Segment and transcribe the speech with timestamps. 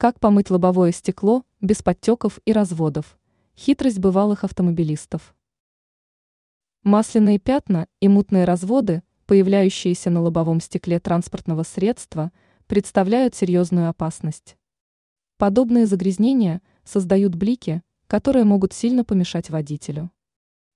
[0.00, 3.18] Как помыть лобовое стекло без подтеков и разводов?
[3.54, 5.34] Хитрость бывалых автомобилистов.
[6.82, 12.32] Масляные пятна и мутные разводы, появляющиеся на лобовом стекле транспортного средства,
[12.66, 14.56] представляют серьезную опасность.
[15.36, 20.10] Подобные загрязнения создают блики, которые могут сильно помешать водителю.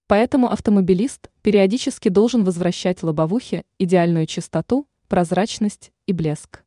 [0.07, 6.64] Поэтому автомобилист периодически должен возвращать лобовухе идеальную чистоту, прозрачность и блеск.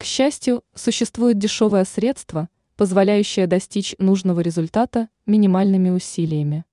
[0.00, 6.64] К счастью, существует дешевое средство, позволяющее достичь нужного результата минимальными усилиями.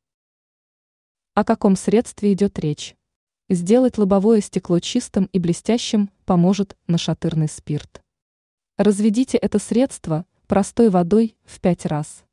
[1.34, 2.96] О каком средстве идет речь?
[3.50, 8.02] Сделать лобовое стекло чистым и блестящим поможет нашатырный спирт.
[8.78, 12.24] Разведите это средство простой водой в 5 раз.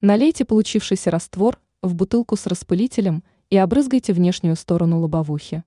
[0.00, 5.64] Налейте получившийся раствор в бутылку с распылителем и обрызгайте внешнюю сторону лобовухи.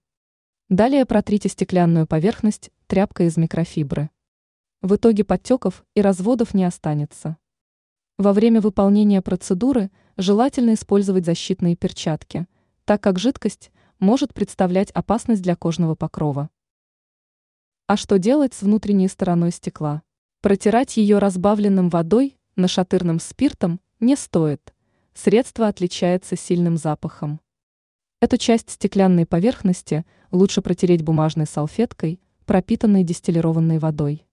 [0.70, 4.10] Далее протрите стеклянную поверхность тряпкой из микрофибры.
[4.86, 7.38] В итоге подтеков и разводов не останется.
[8.20, 12.46] Во время выполнения процедуры желательно использовать защитные перчатки,
[12.84, 16.52] так как жидкость может представлять опасность для кожного покрова.
[17.88, 20.04] А что делать с внутренней стороной стекла?
[20.42, 24.76] Протирать ее разбавленным водой, нашатырным спиртом не стоит.
[25.16, 27.42] Средство отличается сильным запахом.
[28.22, 34.25] Эту часть стеклянной поверхности лучше протереть бумажной салфеткой, пропитанной дистиллированной водой.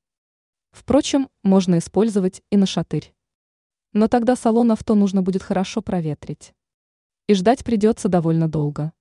[0.73, 3.15] Впрочем, можно использовать и на шатырь.
[3.92, 6.55] Но тогда салон авто нужно будет хорошо проветрить.
[7.28, 8.93] И ждать придется довольно долго.